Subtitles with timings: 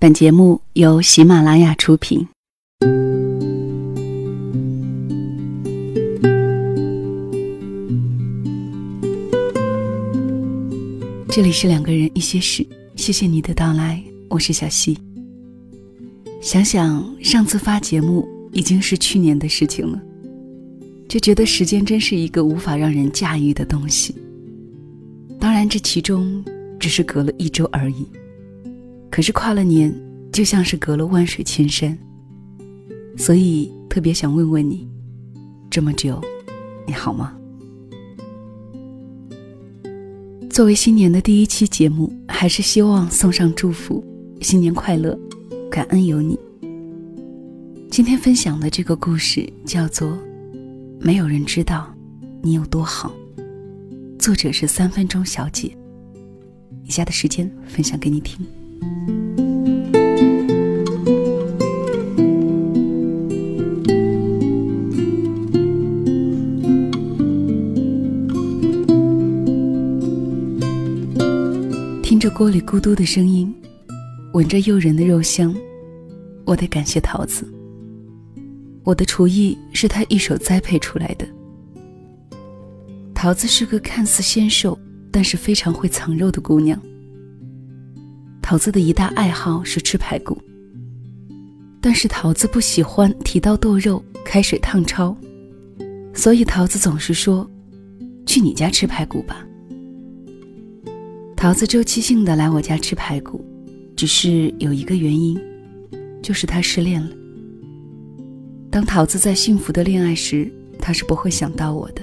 [0.00, 2.24] 本节目由喜马拉雅出品。
[11.28, 12.64] 这里是两个人一些事，
[12.94, 14.96] 谢谢你的到来，我是小溪。
[16.40, 20.00] 想想上次发节目已经是去年的事情了，
[21.08, 24.14] 就觉得时间真是一个无法让人驾驭的东西。
[25.40, 26.44] 当然，这其中
[26.78, 28.06] 只是隔了一周而已。
[29.10, 29.94] 可是跨了年，
[30.32, 31.96] 就像是隔了万水千山。
[33.16, 34.88] 所以特别想问问你，
[35.68, 36.20] 这么久，
[36.86, 37.34] 你好吗？
[40.50, 44.04] 作为新年的第一期节目，还是希望送上祝福，
[44.40, 45.18] 新年快乐，
[45.70, 46.38] 感恩有你。
[47.90, 50.10] 今天分享的这个故事叫做
[51.00, 51.92] 《没有人知道
[52.42, 53.12] 你有多好》，
[54.18, 55.70] 作者是三分钟小姐。
[56.84, 58.46] 以下的时间分享给你听。
[72.02, 73.54] 听着锅里咕嘟的声音，
[74.32, 75.54] 闻着诱人的肉香，
[76.44, 77.46] 我得感谢桃子。
[78.82, 81.28] 我的厨艺是他一手栽培出来的。
[83.14, 84.76] 桃子是个看似纤瘦，
[85.12, 86.80] 但是非常会藏肉的姑娘。
[88.48, 90.40] 桃子的一大爱好是吃排骨，
[91.82, 95.14] 但是桃子不喜欢提刀剁肉、开水烫焯，
[96.14, 97.46] 所以桃子总是说
[98.24, 99.46] ：“去你家吃排骨吧。”
[101.36, 103.44] 桃子周期性的来我家吃排骨，
[103.94, 105.38] 只是有一个原因，
[106.22, 107.10] 就是他失恋了。
[108.70, 112.00] 当桃子在幸福的恋爱时，他是不会想到我的，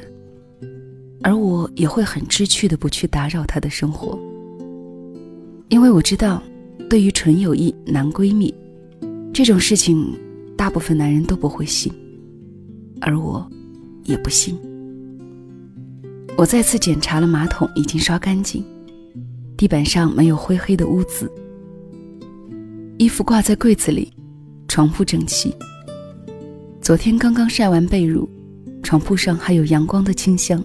[1.24, 4.16] 而我也会很知趣的不去打扰他的生活。
[5.70, 6.42] 因为我知道，
[6.90, 8.54] 对于纯友谊男闺蜜
[9.34, 10.14] 这种事情，
[10.56, 11.92] 大部分男人都不会信，
[13.02, 13.46] 而我，
[14.04, 14.58] 也不信。
[16.38, 18.64] 我再次检查了马桶，已经刷干净，
[19.58, 21.30] 地板上没有灰黑的污渍，
[22.98, 24.14] 衣服挂在柜子里，
[24.68, 25.54] 床铺整齐。
[26.80, 28.28] 昨天刚刚晒完被褥，
[28.84, 30.64] 床铺上还有阳光的清香。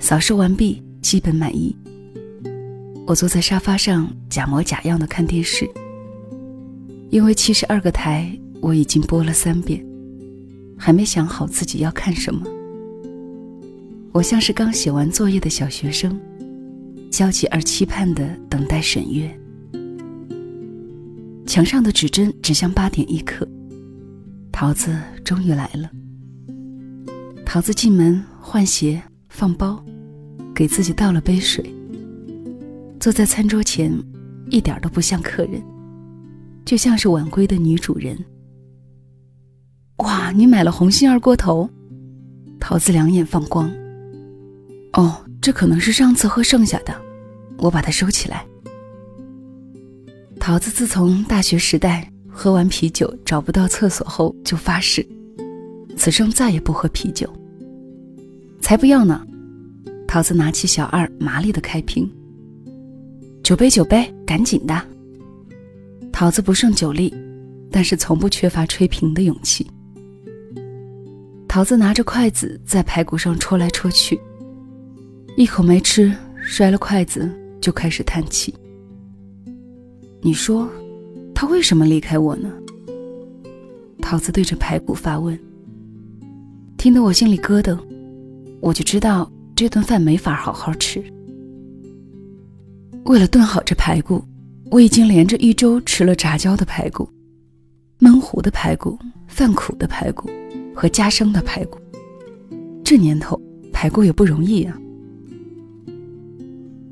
[0.00, 1.74] 扫视完毕，基本满意。
[3.08, 5.66] 我坐在沙发上，假模假样的看电视。
[7.08, 8.30] 因为七十二个台
[8.60, 9.82] 我已经播了三遍，
[10.76, 12.46] 还没想好自己要看什么。
[14.12, 16.20] 我像是刚写完作业的小学生，
[17.10, 19.40] 焦急而期盼的等待审阅。
[21.46, 23.48] 墙上的指针指向八点一刻，
[24.52, 24.94] 桃子
[25.24, 25.90] 终于来了。
[27.46, 29.82] 桃子进门换鞋放包，
[30.54, 31.64] 给自己倒了杯水。
[33.08, 33.90] 坐在餐桌前，
[34.50, 35.62] 一点都不像客人，
[36.66, 38.22] 就像是晚归的女主人。
[40.00, 41.70] 哇，你买了红星二锅头？
[42.60, 43.72] 桃子两眼放光。
[44.92, 46.94] 哦，这可能是上次喝剩下的，
[47.56, 48.46] 我把它收起来。
[50.38, 55.08] 桃子自从大学时代喝完啤酒找不到厕所后，就发誓，
[55.96, 57.26] 此生再也不喝啤酒。
[58.60, 59.26] 才不要呢！
[60.06, 62.06] 桃子拿起小二，麻利的开瓶。
[63.48, 64.78] 酒杯，酒杯，赶紧的！
[66.12, 67.14] 桃子不胜酒力，
[67.70, 69.66] 但是从不缺乏吹瓶的勇气。
[71.48, 74.20] 桃子拿着筷子在排骨上戳来戳去，
[75.34, 77.26] 一口没吃，摔了筷子
[77.58, 78.54] 就开始叹气。
[80.20, 80.68] 你说，
[81.34, 82.52] 他为什么离开我呢？
[84.02, 85.40] 桃子对着排骨发问，
[86.76, 87.78] 听得我心里咯噔，
[88.60, 91.02] 我就知道这顿饭没法好好吃。
[93.08, 94.22] 为了炖好这排骨，
[94.70, 97.08] 我已经连着一周吃了炸焦的排骨、
[98.00, 100.28] 焖糊的排骨、饭苦的排骨
[100.74, 101.78] 和加生的排骨。
[102.84, 103.40] 这年头，
[103.72, 104.78] 排骨也不容易啊。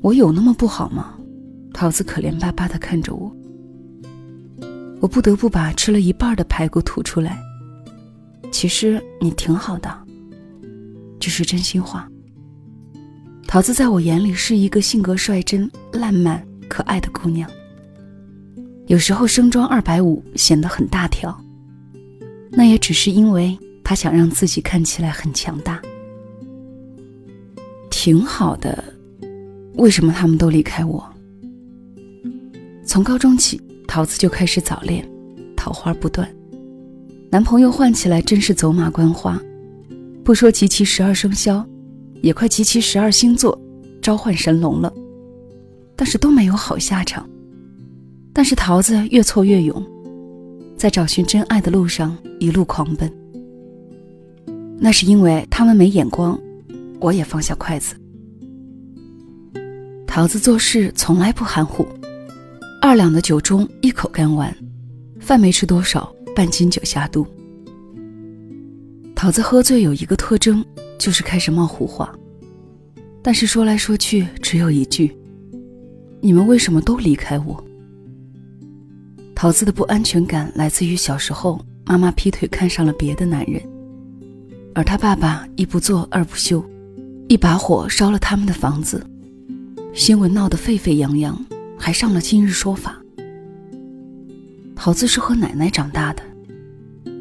[0.01, 1.13] 我有那么不好吗？
[1.71, 3.31] 桃子可怜巴巴地看着我。
[4.99, 7.37] 我不得不把吃了一半的排骨吐出来。
[8.51, 9.95] 其实你挺好的，
[11.19, 12.09] 这是真心话。
[13.47, 17.49] 桃子在我眼里是一个性格率真、烂漫、可爱的姑娘。
[18.87, 21.35] 有时候身装二百五显得很大条，
[22.51, 25.81] 那也只是因为她想让自己看起来很强大。
[27.89, 28.83] 挺好的，
[29.75, 31.01] 为什么他们都离开我？
[32.85, 35.09] 从高中起，桃子就开始早恋，
[35.55, 36.29] 桃花不断，
[37.31, 39.41] 男朋友换起来真是走马观花，
[40.21, 41.65] 不说集齐十二生肖。
[42.27, 43.57] 也快集齐十二星座，
[44.01, 44.93] 召唤神龙了，
[45.95, 47.25] 但是都没有好下场。
[48.33, 49.81] 但是桃子越挫越勇，
[50.75, 53.09] 在找寻真爱的路上一路狂奔。
[54.77, 56.37] 那是因为他们没眼光，
[56.99, 57.95] 我也放下筷子。
[60.05, 61.87] 桃子做事从来不含糊，
[62.81, 64.53] 二两的酒盅一口干完，
[65.17, 67.25] 饭没吃多少，半斤酒下肚。
[69.15, 70.61] 桃子喝醉有一个特征，
[70.97, 72.13] 就是开始冒胡话，
[73.21, 75.15] 但是说来说去只有一句
[76.21, 77.63] ：“你们为什么都离开我？”
[79.35, 83.61] 桃子的不安全感来自于小时候妈妈劈腿看上了别的男人，
[84.73, 86.63] 而他爸爸一不做二不休，
[87.27, 89.05] 一把火烧了他们的房子，
[89.93, 91.39] 新闻闹得沸沸扬扬，
[91.77, 92.99] 还上了今日说法。
[94.75, 96.23] 桃子是和奶奶长大的，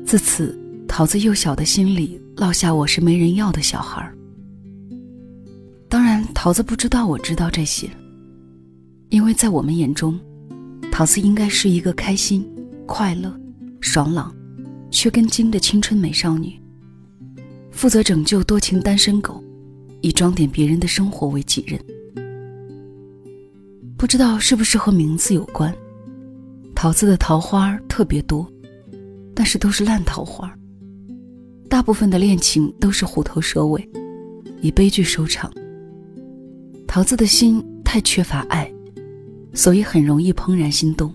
[0.05, 0.59] 自此。
[0.89, 4.13] 桃子幼小的心里落下我是没人要的小孩
[5.89, 7.89] 当然，桃子不知道我知道这些，
[9.09, 10.21] 因为在我们眼中，
[10.93, 12.47] 桃子应该是一个开心、
[12.85, 13.35] 快乐、
[13.81, 14.35] 爽朗、
[14.91, 16.61] 缺根筋的青春美少女，
[17.71, 19.43] 负责拯救多情单身狗，
[20.03, 21.81] 以装点别人的生活为己任。
[23.97, 25.75] 不知道是不是和名字有关，
[26.75, 28.47] 桃子的桃花特别多，
[29.35, 30.53] 但是都是烂桃花。
[31.69, 33.89] 大部分的恋情都是虎头蛇尾，
[34.61, 35.53] 以悲剧收场。
[36.87, 38.73] 桃子的心太缺乏爱，
[39.53, 41.13] 所以很容易怦然心动。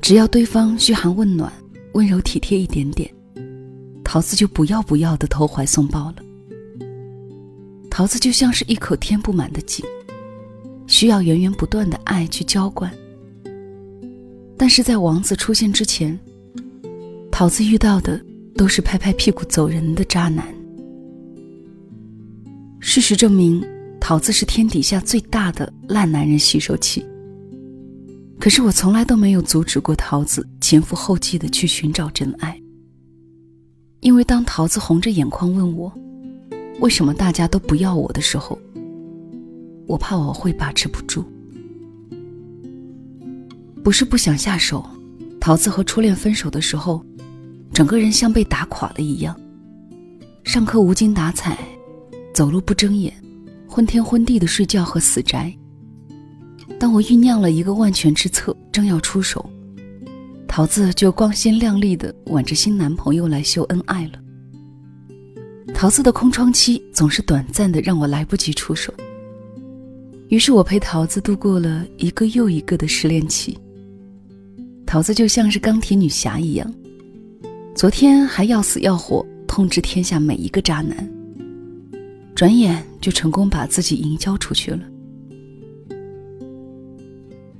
[0.00, 1.52] 只要对方嘘寒问暖、
[1.94, 3.12] 温柔体贴一点点，
[4.04, 6.16] 桃子就不要不要的投怀送抱了。
[7.90, 9.84] 桃子就像是一口填不满的井，
[10.86, 12.90] 需要源源不断的爱去浇灌。
[14.56, 16.18] 但是在王子出现之前，
[17.30, 18.24] 桃子遇到的。
[18.56, 20.46] 都是拍拍屁股走人的渣男。
[22.80, 23.64] 事实证明，
[24.00, 27.04] 桃子是天底下最大的烂男人吸收器。
[28.38, 32.60] 可是我从来都没有阻止过桃子前赴后继的去寻找真爱。
[34.00, 35.92] 因为当桃子红着眼眶问我，
[36.80, 38.58] 为什么大家都不要我的时候，
[39.86, 41.24] 我怕我会把持不住。
[43.82, 44.84] 不是不想下手，
[45.40, 47.04] 桃子和初恋分手的时候。
[47.74, 49.38] 整个人像被打垮了一样，
[50.44, 51.58] 上课无精打采，
[52.32, 53.12] 走路不睁眼，
[53.68, 55.52] 昏天昏地的睡觉和死宅。
[56.78, 59.44] 当我酝酿了一个万全之策，正要出手，
[60.46, 64.20] 桃子就光鲜亮丽的挽着新男朋友来秀恩爱了。
[65.74, 68.94] 桃子的空窗期总是短暂的，让我来不及出手。
[70.28, 73.58] 于是我陪桃子度过了一个又一个的失恋期。
[74.86, 76.72] 桃子就像是钢铁女侠一样。
[77.74, 81.10] 昨天还要死要活通知天下每一个渣男，
[82.32, 84.78] 转眼就成功把自己营销出去了。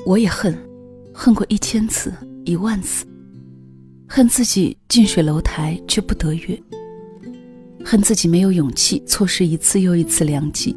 [0.06, 0.56] 我也恨，
[1.12, 2.14] 恨过一千次、
[2.44, 3.05] 一万次，
[4.06, 6.62] 恨自己近水楼台却不得月，
[7.84, 10.76] 恨自己没有勇气错失一次又一次良机。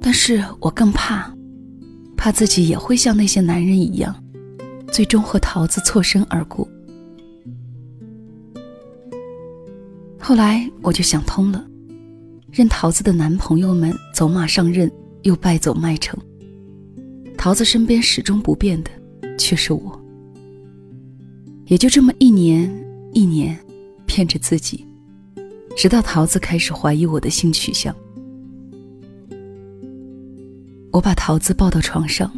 [0.00, 1.30] 但是我更怕，
[2.16, 4.16] 怕自己也会像那些男人一样，
[4.90, 6.66] 最终和桃子错身而过。
[10.26, 11.62] 后来我就想通了，
[12.50, 14.90] 任桃子的男朋友们走马上任，
[15.20, 16.18] 又败走麦城。
[17.36, 18.90] 桃子身边始终不变的，
[19.36, 20.02] 却是我。
[21.66, 22.74] 也就这么一年
[23.12, 23.54] 一年，
[24.06, 24.86] 骗着自己，
[25.76, 27.94] 直到桃子开始怀疑我的性取向。
[30.90, 32.32] 我把桃子抱到床上，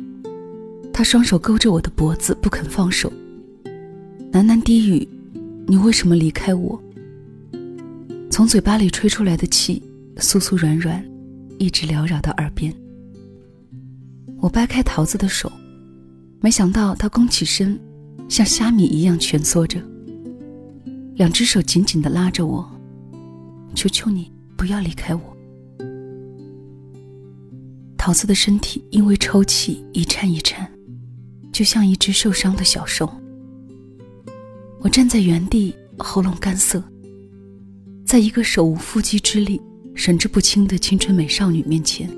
[0.92, 3.12] 她双手勾着我的脖子不肯放手，
[4.32, 5.06] 喃喃低语
[5.68, 6.76] ：“你为什么离开我？”
[8.36, 9.82] 从嘴巴里吹出来的气，
[10.16, 11.02] 酥酥软软，
[11.58, 12.70] 一直缭绕到耳边。
[14.42, 15.50] 我掰开桃子的手，
[16.42, 17.80] 没想到他弓起身，
[18.28, 19.80] 像虾米一样蜷缩着，
[21.14, 22.70] 两只手紧紧地拉着我。
[23.74, 25.36] 求求你不要离开我。
[27.96, 30.70] 桃子的身体因为抽泣一颤一颤，
[31.54, 33.10] 就像一只受伤的小兽。
[34.80, 36.84] 我站在原地，喉咙干涩。
[38.06, 39.60] 在一个手无缚鸡之力、
[39.92, 42.08] 神志不清的青春美少女面前，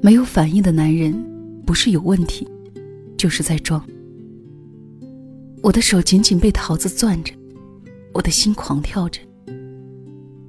[0.00, 1.12] 没有反应的男人，
[1.66, 2.48] 不是有问题，
[3.14, 3.86] 就是在装。
[5.62, 7.34] 我的手紧紧被桃子攥着，
[8.14, 9.20] 我的心狂跳着。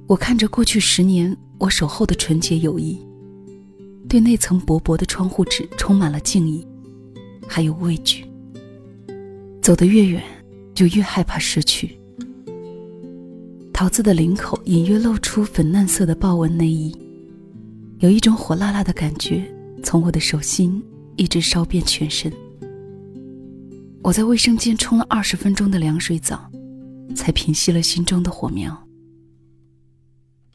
[0.06, 2.98] 我看着过去十年我守候的纯洁友谊，
[4.08, 6.66] 对那层薄薄的窗户纸充满了敬意，
[7.46, 8.24] 还有畏惧。
[9.60, 10.22] 走得越远，
[10.74, 11.98] 就越害怕失去。
[13.82, 16.96] 桃子的领口隐约露出粉嫩色的豹纹内衣，
[17.98, 19.42] 有一种火辣辣的感觉
[19.82, 20.80] 从我的手心
[21.16, 22.32] 一直烧遍全身。
[24.00, 26.48] 我在卫生间冲了二十分钟的凉水澡，
[27.16, 28.86] 才平息了心中的火苗。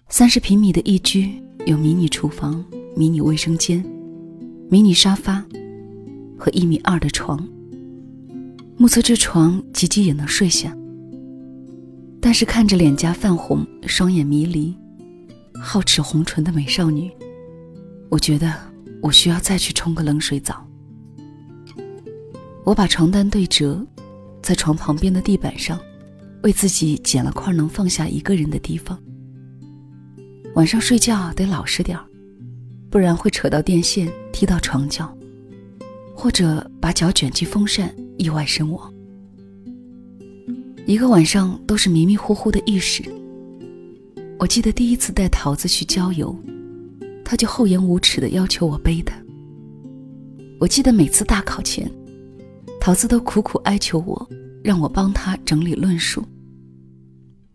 [0.08, 2.64] 三十平米的一居，有迷你厨房、
[2.96, 3.86] 迷你卫生间、
[4.70, 5.44] 迷你沙发
[6.40, 7.46] 和一米二的床。
[8.78, 10.74] 目测这床吉吉也能睡下。
[12.22, 14.76] 但是看着脸颊泛红、双眼迷离、
[15.64, 17.12] 皓齿红唇的美少女，
[18.10, 18.54] 我觉得
[19.02, 20.68] 我需要再去冲个冷水澡。
[22.66, 23.86] 我把床单对折，
[24.42, 25.80] 在床旁边的地板上，
[26.44, 29.00] 为自己捡了块能放下一个人的地方。
[30.56, 32.04] 晚上睡觉得老实点儿，
[32.90, 35.16] 不然会扯到电线、踢到床角，
[36.14, 38.94] 或者把脚卷进风扇，意外身亡。
[40.88, 43.04] 一个晚上都是迷迷糊糊的意识。
[44.40, 46.34] 我记得第一次带桃子去郊游，
[47.26, 49.14] 他就厚颜无耻的要求我背他。
[50.62, 51.92] 我记得每次大考前，
[52.80, 54.30] 桃子都苦苦哀求我，
[54.64, 56.24] 让我帮他整理论述。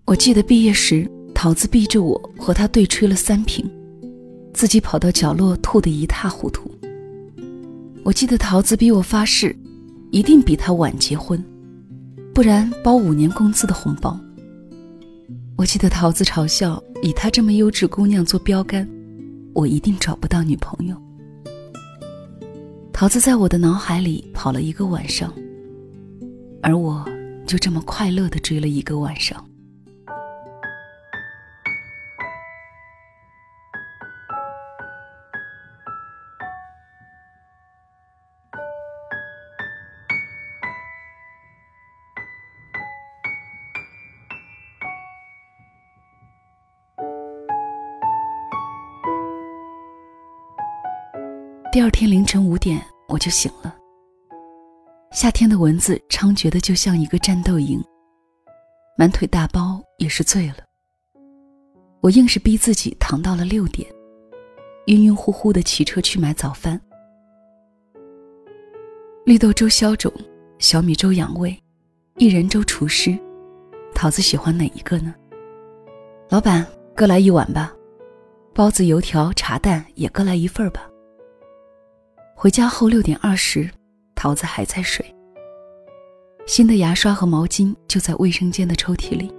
[0.04, 3.64] 我记得毕业时，桃子逼着我和他对吹了三瓶，
[4.52, 6.70] 自己跑到角落吐得一塌糊涂。
[8.04, 9.56] 我记得桃子逼我发誓，
[10.10, 11.42] 一定比他晚结婚。
[12.34, 14.18] 不然包五年工资的红包。
[15.56, 18.88] 我记得桃子嘲笑以她这么优质姑娘做标杆，
[19.52, 20.96] 我一定找不到女朋友。
[22.90, 25.32] 桃子在我的脑海里跑了一个晚上，
[26.62, 27.04] 而我
[27.46, 29.44] 就这么快乐的追了一个晚上。
[51.72, 53.74] 第二天凌晨五点，我就醒了。
[55.10, 57.82] 夏天的蚊子猖獗的就像一个战斗营，
[58.94, 60.56] 满腿大包也是醉了。
[62.02, 63.90] 我硬是逼自己躺到了六点，
[64.88, 66.78] 晕晕乎乎的骑车去买早饭。
[69.24, 70.12] 绿豆粥消肿，
[70.58, 71.58] 小米粥养胃，
[72.16, 73.18] 薏仁粥除湿。
[73.94, 75.14] 桃子喜欢哪一个呢？
[76.28, 77.72] 老板，各来一碗吧。
[78.52, 80.86] 包子、油条、茶蛋也各来一份吧。
[82.42, 83.70] 回家后六点二十，
[84.16, 85.06] 桃子还在睡。
[86.44, 89.32] 新的牙刷和毛巾就在卫生间的抽屉里。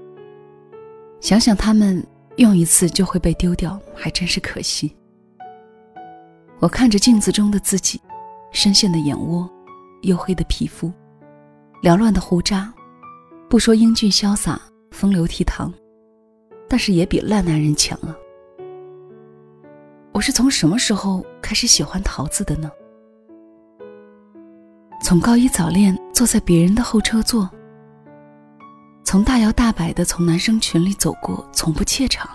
[1.19, 2.01] 想想他们
[2.37, 4.95] 用一次就会被丢掉，还真是可惜。
[6.59, 7.99] 我看着镜子中的自己，
[8.53, 9.49] 深陷的眼窝，
[10.03, 10.89] 黝黑的皮肤，
[11.81, 12.73] 缭乱的胡渣，
[13.49, 15.69] 不说英俊潇洒、风流倜傥，
[16.69, 18.15] 但是也比烂男人强啊。
[20.13, 22.71] 我是从什么时候开始喜欢桃子的呢？
[25.13, 27.47] 从高一早恋坐在别人的后车座，
[29.03, 32.27] 从大摇大摆的从男生群里走过，从不怯场；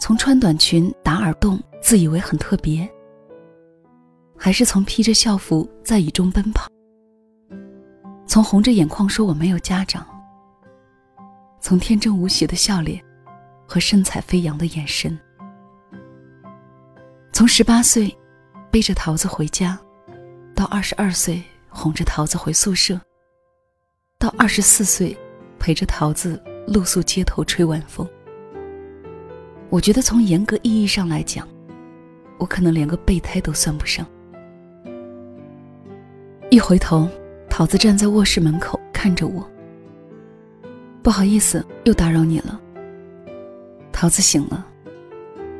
[0.00, 2.88] 从穿短裙打耳洞，自以为很特别；
[4.36, 6.66] 还是从披着校服在雨中奔跑；
[8.26, 10.02] 从红着眼眶说我没有家长；
[11.60, 13.00] 从天真无邪的笑脸
[13.64, 15.16] 和神采飞扬的眼神；
[17.32, 18.12] 从十八岁
[18.72, 19.78] 背着桃子回家。
[20.60, 22.94] 到二十二岁，哄着桃子回宿舍；
[24.18, 25.16] 到二十四岁，
[25.58, 28.06] 陪着桃子露宿街头吹晚风。
[29.70, 31.48] 我觉得从严格意义上来讲，
[32.36, 34.06] 我可能连个备胎都算不上。
[36.50, 37.08] 一回头，
[37.48, 39.50] 桃子站在卧室门口看着我。
[41.02, 42.60] 不好意思，又打扰你了。
[43.90, 44.66] 桃子醒了，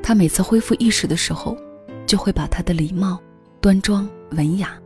[0.03, 1.57] 她每次恢复意识的时候，
[2.07, 3.19] 就会把她的礼貌、
[3.63, 4.79] 端庄、文雅。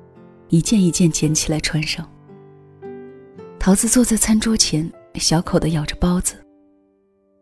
[0.49, 2.09] 一件一件捡起来穿上。
[3.59, 6.45] 桃子坐在餐桌前，小口的咬着包子，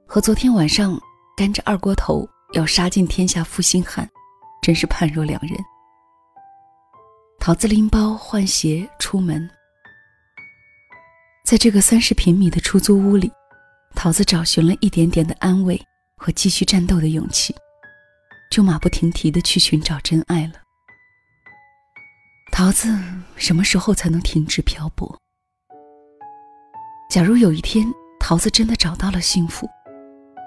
[0.07, 0.99] 和昨天晚上
[1.37, 4.09] 干着二锅头要杀尽天下负心汉，
[4.63, 5.59] 真是判若两人。
[7.41, 9.51] 桃子拎包换鞋出门，
[11.45, 13.29] 在这个三十平米的出租屋里，
[13.97, 15.81] 桃子找寻了一点点的安慰
[16.17, 17.53] 和继续战斗的勇气，
[18.49, 20.62] 就马不停蹄的去寻找真爱了。
[22.53, 22.87] 桃子
[23.35, 25.19] 什么时候才能停止漂泊？
[27.09, 27.87] 假如有一天
[28.21, 29.67] 桃子真的找到了幸福，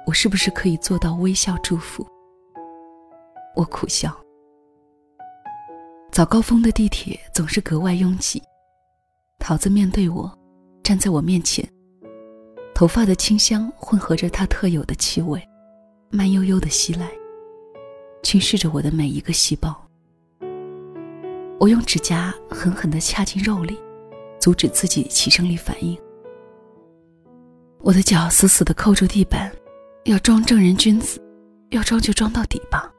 [0.06, 2.06] 我是不是可以做到微笑祝福？
[3.56, 4.16] 我苦笑。
[6.12, 8.40] 早高峰的地铁总是格外拥挤，
[9.40, 10.32] 桃子面对我，
[10.84, 11.68] 站在我面前，
[12.76, 15.42] 头发的清香混合着她特有的气味，
[16.12, 17.10] 慢悠悠的袭来，
[18.22, 19.85] 侵蚀着我的每一个细胞。
[21.60, 23.80] 我用指甲狠狠地掐进肉里，
[24.40, 25.98] 阻止自己起生理反应。
[27.80, 29.52] 我的脚死死地扣住地板，
[30.04, 31.22] 要装正人君子，
[31.70, 32.92] 要装就装到底吧。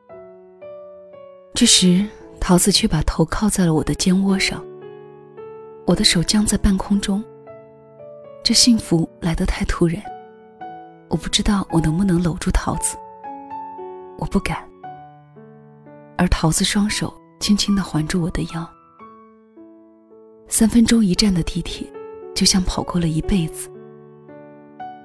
[1.55, 2.07] 这时，
[2.41, 4.65] 桃子却把头靠在了我的肩窝上。
[5.87, 7.23] 我的手僵在半空中。
[8.43, 10.01] 这幸福来得太突然，
[11.09, 12.97] 我不知道我能不能搂住桃子。
[14.19, 14.59] 我不敢。
[16.17, 18.69] 而桃子双手轻轻地环住我的腰。
[20.49, 21.87] 三分钟一站的地铁，
[22.35, 23.71] 就像跑过了一辈子。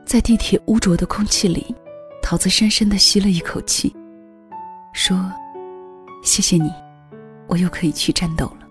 [0.05, 1.75] 在地铁污浊的空气里，
[2.21, 3.95] 桃子深深地吸了一口气，
[4.93, 5.31] 说
[6.23, 6.71] ：“谢谢你，
[7.47, 8.67] 我又可以去战斗了。”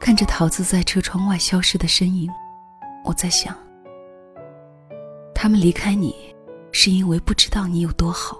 [0.00, 2.30] 看着桃子在车窗外消失的身影，
[3.04, 3.56] 我在想：
[5.34, 6.14] 他们离开你，
[6.72, 8.38] 是因为不知道你有多好。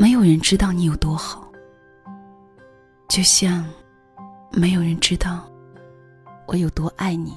[0.00, 1.50] 没有人知道你有多好，
[3.08, 3.68] 就像
[4.52, 5.44] 没有人知道
[6.46, 7.36] 我有多爱你。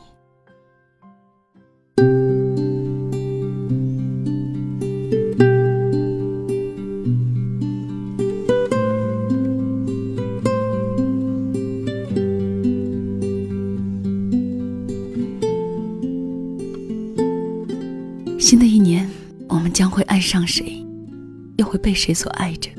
[21.82, 22.70] 被谁所爱着？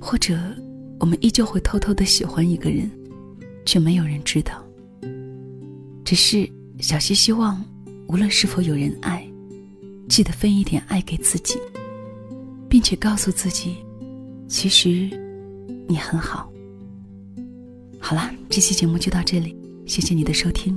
[0.00, 0.38] 或者，
[0.98, 2.90] 我们依旧会偷偷的喜欢一个人，
[3.64, 4.64] 却没有人知道。
[6.04, 6.48] 只是
[6.80, 7.64] 小溪希望，
[8.08, 9.26] 无论是否有人爱，
[10.08, 11.58] 记得分一点爱给自己，
[12.68, 13.76] 并且告诉自己，
[14.48, 15.08] 其实
[15.86, 16.52] 你很好。
[18.00, 19.56] 好啦，这期节目就到这里，
[19.86, 20.76] 谢谢你的收听，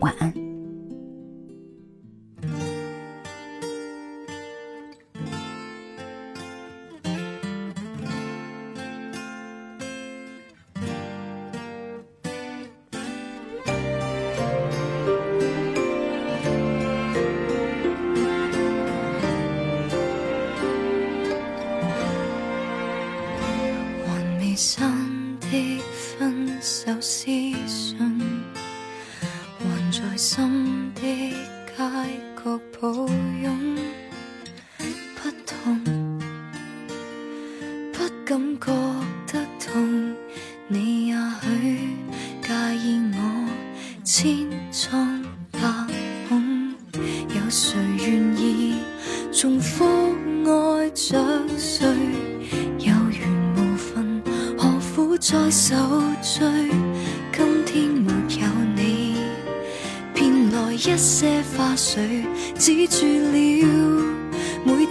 [0.00, 0.47] 晚安。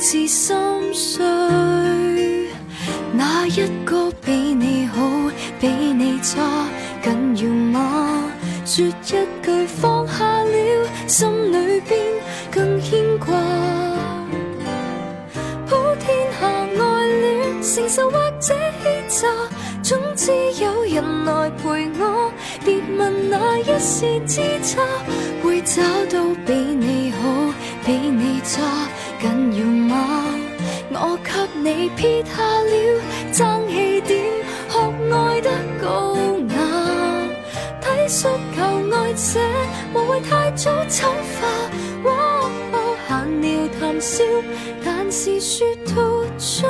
[0.09, 0.55] 是心
[0.93, 1.25] 碎。
[3.11, 5.05] 哪一个比你好，
[5.59, 6.39] 比你差，
[7.03, 8.23] 紧要吗？
[8.65, 11.99] 说一句放下了，心里边
[12.49, 13.35] 更牵挂。
[15.65, 18.55] 普天下爱恋，承受或者
[19.09, 19.27] 欺诈，
[19.83, 20.31] 总之
[20.63, 22.31] 有人来陪我。
[22.63, 24.81] 别问那一线之差，
[25.43, 27.53] 会找到比你好，
[27.85, 28.61] 比你差，
[29.19, 29.25] 紧
[29.57, 29.95] 要吗？
[30.91, 32.73] 我给你撇下了
[33.31, 34.23] 争气点，
[34.69, 34.75] 学
[35.13, 35.49] 爱得
[35.81, 36.15] 高
[36.49, 36.55] 雅，
[37.81, 38.21] 体恤
[38.55, 38.57] 求
[38.93, 39.39] 爱者，
[39.93, 41.47] 无谓太早丑化。
[43.07, 44.23] 闲聊谈笑，
[44.83, 45.95] 但是说到
[46.37, 46.69] 将